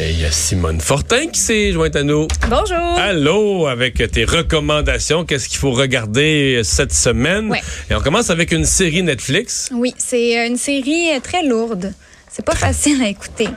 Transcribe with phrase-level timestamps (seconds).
[0.00, 2.28] Et il y a Simone Fortin qui s'est jointe à nous.
[2.48, 2.76] Bonjour.
[2.98, 7.50] Allô, avec tes recommandations, qu'est-ce qu'il faut regarder cette semaine?
[7.50, 7.60] Ouais.
[7.90, 9.70] Et on commence avec une série Netflix.
[9.72, 11.92] Oui, c'est une série euh, très lourde.
[12.38, 13.48] C'est pas facile à écouter.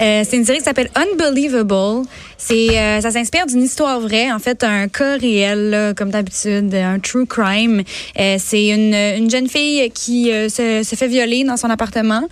[0.00, 2.06] Euh, c'est une série qui s'appelle Unbelievable.
[2.38, 6.98] C'est, euh, ça s'inspire d'une histoire vraie, en fait, un cas réel, comme d'habitude, un
[6.98, 7.82] true crime.
[8.18, 12.26] Euh, c'est une, une jeune fille qui se, fait violer dans son appartement,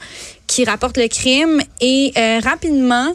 [0.46, 2.12] qui rapporte le crime et
[2.42, 3.12] rapidement,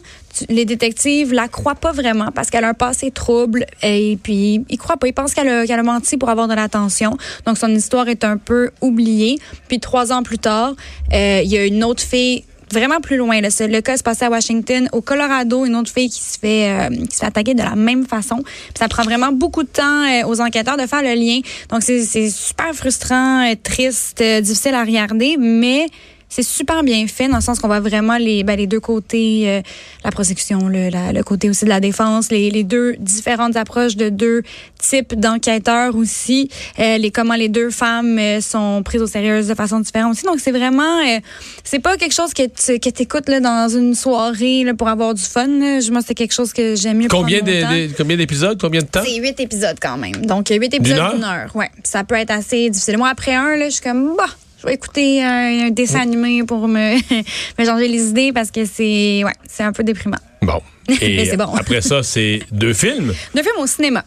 [0.49, 4.77] les détectives la croient pas vraiment parce qu'elle a un passé trouble et puis ils
[4.77, 5.07] croient pas.
[5.07, 7.17] Ils pensent qu'elle a, menti pour avoir de l'attention.
[7.47, 9.39] Donc son histoire est un peu oubliée.
[9.69, 10.75] Puis trois ans plus tard,
[11.11, 12.43] il y a une autre fille
[12.79, 13.39] vraiment plus loin.
[13.41, 16.89] Le cas se passait à Washington, au Colorado, une autre fille qui se fait euh,
[16.89, 18.43] qui attaquer de la même façon.
[18.77, 21.39] Ça prend vraiment beaucoup de temps euh, aux enquêteurs de faire le lien.
[21.69, 25.87] Donc c'est super frustrant, euh, triste, difficile à regarder, mais
[26.35, 29.43] c'est super bien fait dans le sens qu'on voit vraiment les, ben, les deux côtés,
[29.47, 29.61] euh,
[30.03, 33.95] la prosecution, le, la- le côté aussi de la défense, les, les deux différentes approches
[33.95, 34.43] de deux
[34.77, 39.53] types d'enquêteurs aussi, euh, les comment les deux femmes euh, sont prises au sérieux de
[39.55, 40.25] façon différente aussi.
[40.25, 41.19] Donc c'est vraiment, euh,
[41.63, 45.21] c'est pas quelque chose que tu que écoutes dans une soirée là, pour avoir du
[45.23, 45.47] fun.
[45.47, 45.79] là.
[45.79, 47.07] Je- Moi c'est quelque chose que j'aime mieux.
[47.07, 49.01] Combien de- de- combien d'épisodes, combien de temps?
[49.05, 50.25] C'est huit épisodes quand même.
[50.25, 51.13] Donc, huit épisodes heure?
[51.13, 51.49] d'une heure.
[51.55, 51.69] Ouais.
[51.73, 52.97] Puis Ça peut être assez difficile.
[52.97, 54.25] Moi, après un, là, je suis comme, bah,
[54.65, 56.95] je vais écouter un, un dessin animé pour me,
[57.59, 60.17] me changer les idées parce que c'est, ouais, c'est un peu déprimant.
[60.41, 60.59] Bon.
[61.01, 61.53] Et Mais c'est bon.
[61.55, 63.13] après ça, c'est deux films?
[63.35, 64.03] Deux films au cinéma.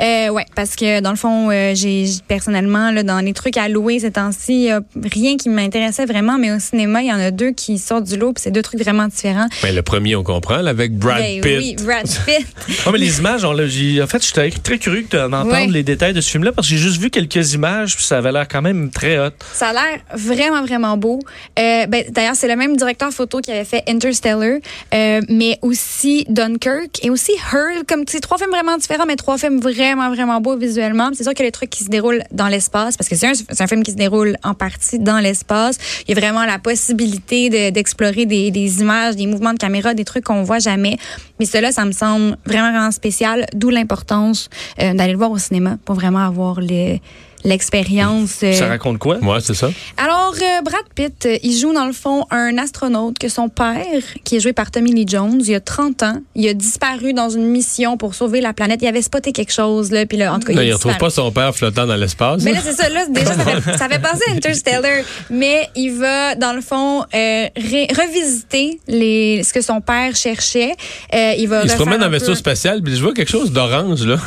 [0.00, 3.68] Euh, ouais, parce que dans le fond, euh, j'ai personnellement là, dans les trucs à
[3.68, 4.68] louer ces temps-ci,
[5.02, 8.16] rien qui m'intéressait vraiment, mais au cinéma, il y en a deux qui sortent du
[8.16, 9.46] lot, puis c'est deux trucs vraiment différents.
[9.62, 11.58] Ben, le premier, on comprend, là, avec Brad Ben Pitt.
[11.58, 12.46] Oui, Brad Pitt.
[12.86, 15.66] Ah, mais les images, on en fait, j'étais très curieux d'en entendre Ouais.
[15.66, 18.32] les détails de ce film-là parce que j'ai juste vu quelques images puis ça avait
[18.32, 19.30] l'air quand même très hot.
[19.52, 21.20] Ça a l'air vraiment, vraiment beau.
[21.58, 24.58] Euh, ben, D'ailleurs, c'est le même directeur photo qui avait fait Interstellar,
[24.94, 27.82] euh, mais aussi Dunkirk et aussi Her.
[27.86, 31.08] Comme c'est trois films vraiment différents, mais trois films vraiment, vraiment beaux visuellement.
[31.08, 33.26] Puis C'est sûr que les trucs qui se déroulent dans l'espace, parce que c'est
[33.62, 35.78] un, film qui se déroule en partie dans l'espace.
[36.06, 39.94] Il y a vraiment la possibilité de- d'explorer des, des images, des mouvements de caméra,
[39.94, 40.96] des trucs qu'on voit jamais.
[41.38, 44.48] Mais cela, ça me semble vraiment, vraiment spécial, d'où l'importance
[44.80, 47.00] euh, d'aller le voir au cinéma pour vraiment avoir les-
[47.44, 48.40] l'expérience.
[48.42, 49.18] euh, Ça raconte quoi?
[49.18, 49.70] Ouais, c'est ça.
[49.96, 53.84] alors, euh, Brad Pitt, euh, il joue dans le fond un astronaute que son père,
[54.24, 57.12] qui est joué par Tommy Lee Jones, il y a 30 ans, il a disparu
[57.12, 58.80] dans une mission pour sauver la planète.
[58.82, 61.10] Il avait spoté quelque chose, là, puis là, en tout cas, il, il retrouve pas
[61.10, 62.42] son père flottant dans l'espace.
[62.42, 62.88] Mais là, c'est ça.
[62.88, 65.04] Là, déjà, ça fait, ça fait penser à Interstellar.
[65.30, 70.74] Mais il va, dans le fond, euh, ré- revisiter les, ce que son père cherchait.
[71.14, 73.50] Euh, il va il se promène un en vaisseau spatial, puis je vois quelque chose
[73.52, 74.16] d'orange, là.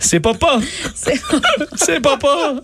[0.00, 0.58] C'est papa!
[0.94, 1.20] C'est-
[1.76, 2.54] C'est papa!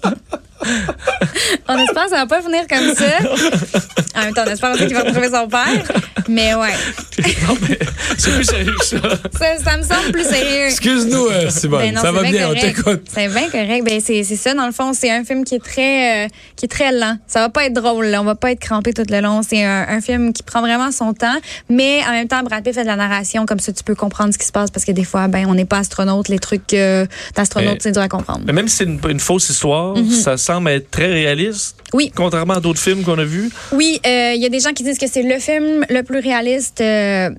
[1.68, 3.80] On espère que ça va pas finir comme ça.
[4.14, 5.90] En même temps, on espère aussi qu'il va retrouver son père.
[6.28, 6.72] Mais ouais,
[7.48, 7.78] non, mais
[8.18, 8.98] c'est plus sérieux que ça.
[9.38, 10.66] ça, ça me semble plus sérieux.
[10.66, 11.80] Excuse-nous, euh, Simone.
[11.80, 12.76] Ben non, ça va bien, on correct.
[12.76, 13.02] t'écoute.
[13.12, 13.84] C'est bien correct.
[13.84, 16.68] Ben c'est ça dans le fond, c'est un film qui est très euh, qui est
[16.68, 17.16] très lent.
[17.26, 18.20] Ça va pas être drôle, là.
[18.20, 19.40] on va pas être crampé tout le long.
[19.42, 21.38] C'est un, un film qui prend vraiment son temps,
[21.70, 24.34] mais en même temps Brad Pitt fait de la narration comme ça tu peux comprendre
[24.34, 26.74] ce qui se passe parce que des fois ben on n'est pas astronaute, les trucs
[26.74, 28.42] euh, d'astronaute c'est dur à comprendre.
[28.44, 31.76] Mais même si c'est une, une fausse histoire, ça semble être très réaliste.
[31.94, 32.10] Oui.
[32.14, 33.50] Contrairement à d'autres films qu'on a vus.
[33.72, 36.20] Oui, euh, il y a des gens qui disent que c'est le film le plus
[36.20, 37.30] réaliste euh,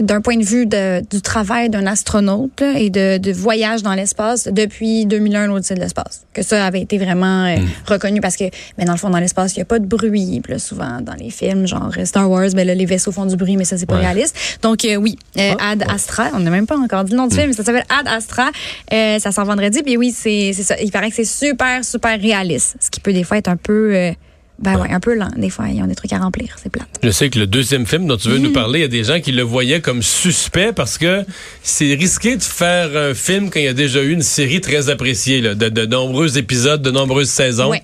[0.00, 3.94] d'un point de vue de- du travail d'un astronaute là, et de, de voyage dans
[3.94, 6.22] l'espace depuis 2001, l'Odyssée de l'espace.
[6.32, 8.44] Que ça avait été vraiment euh, reconnu parce que,
[8.78, 10.40] mais dans le fond, dans l'espace, il n'y a pas de bruit.
[10.42, 13.36] Puis là, souvent, dans les films, genre Star Wars, ben là, les vaisseaux font du
[13.36, 14.00] bruit, mais ça, c'est pas Ouais.
[14.00, 14.36] réaliste.
[14.62, 17.36] Donc, euh, oui, euh, Ad Astra, on n'a même pas encore dit le nom du
[17.36, 18.50] film, mais ça s'appelle Ad Astra.
[18.92, 19.82] Euh, ça sort vendredi.
[19.84, 20.74] Puis oui, c'est ça.
[20.82, 22.76] Il paraît que c'est super, super réaliste.
[22.80, 23.94] Ce qui peut des fois être un peu...
[23.94, 24.12] euh,
[24.60, 25.30] ben ouais, un peu lent.
[25.36, 26.54] Des fois, ils ont des trucs à remplir.
[26.62, 26.86] C'est plate.
[27.02, 29.02] Je sais que le deuxième film dont tu veux nous parler, il y a des
[29.02, 31.24] gens qui le voyaient comme suspect parce que
[31.64, 34.90] c'est risqué de faire un film quand il y a déjà eu une série très
[34.90, 37.70] appréciée, là, de, de nombreux épisodes, de nombreuses saisons.
[37.70, 37.82] Ouais.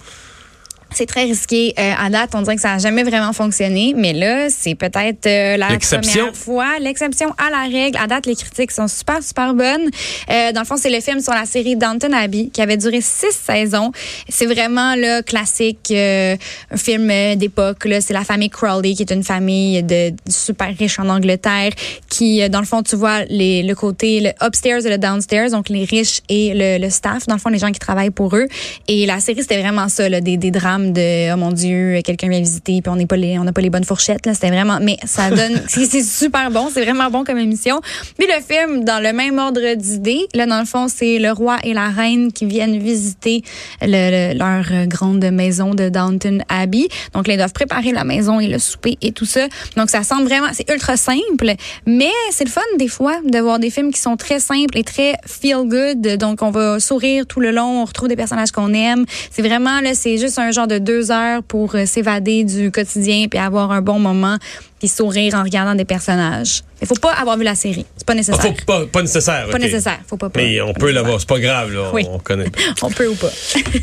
[0.92, 1.72] C'est très risqué.
[1.78, 5.26] Euh, à date, on dirait que ça n'a jamais vraiment fonctionné, mais là, c'est peut-être
[5.26, 6.78] euh, la première fois.
[6.80, 7.96] L'exception à la règle.
[7.96, 9.88] À date, les critiques sont super, super bonnes.
[10.30, 13.00] Euh, dans le fond, c'est le film sur la série Downton Abbey qui avait duré
[13.00, 13.92] six saisons.
[14.28, 16.36] C'est vraiment le classique, euh,
[16.70, 17.86] un film d'époque.
[18.00, 21.70] C'est la famille Crowley, qui est une famille de, super riche en Angleterre,
[22.08, 25.68] qui, dans le fond, tu vois les, le côté le upstairs et le downstairs, donc
[25.68, 28.48] les riches et le, le staff, dans le fond, les gens qui travaillent pour eux.
[28.88, 32.28] Et la série, c'était vraiment ça, là, des, des drames de oh mon dieu quelqu'un
[32.28, 34.34] vient visiter puis on n'est pas les on n'a pas les bonnes fourchettes là.
[34.34, 37.80] C'était vraiment mais ça donne c'est super bon c'est vraiment bon comme émission.
[38.18, 41.58] Puis le film dans le même ordre d'idées là dans le fond c'est le roi
[41.62, 43.42] et la reine qui viennent visiter
[43.82, 46.88] leur grande maison de Downton Abbey.
[47.12, 49.46] Donc là, ils doivent préparer la maison et le souper et tout ça.
[49.76, 51.54] Donc ça semble vraiment c'est ultra simple
[51.86, 54.84] mais c'est le fun des fois de voir des films qui sont très simples et
[54.84, 56.16] très feel good.
[56.18, 59.04] Donc on va sourire tout le long on retrouve des personnages qu'on aime.
[59.30, 63.26] C'est vraiment là c'est juste un genre de deux heures pour euh, s'évader du quotidien
[63.28, 64.38] puis avoir un bon moment
[64.78, 66.62] puis sourire en regardant des personnages.
[66.80, 67.84] Il faut pas avoir vu la série.
[67.96, 68.42] C'est pas nécessaire.
[68.42, 69.48] faut pas, pas nécessaire.
[69.50, 69.98] Pas nécessaire.
[70.06, 71.20] Faut pas, pas Mais on peut l'avoir.
[71.20, 71.90] C'est pas grave, là.
[71.92, 72.06] Oui.
[72.10, 72.50] On connaît.
[72.82, 73.30] on peut ou pas.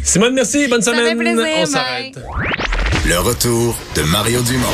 [0.04, 0.68] Simone, merci.
[0.68, 1.10] Bonne Ça semaine.
[1.10, 2.20] fait plaisir, on s'arrête.
[3.06, 4.66] Le retour de Mario Dumont.